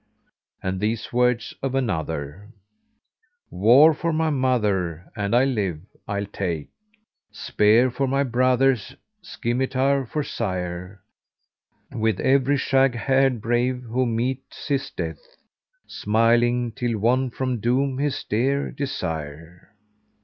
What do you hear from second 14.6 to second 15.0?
his